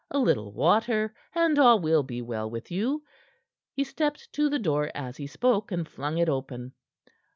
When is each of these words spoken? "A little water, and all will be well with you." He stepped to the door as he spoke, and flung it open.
"A 0.09 0.17
little 0.17 0.51
water, 0.51 1.13
and 1.35 1.59
all 1.59 1.79
will 1.79 2.01
be 2.01 2.23
well 2.23 2.49
with 2.49 2.71
you." 2.71 3.03
He 3.71 3.83
stepped 3.83 4.33
to 4.33 4.49
the 4.49 4.57
door 4.57 4.89
as 4.95 5.15
he 5.17 5.27
spoke, 5.27 5.71
and 5.71 5.87
flung 5.87 6.17
it 6.17 6.27
open. 6.27 6.73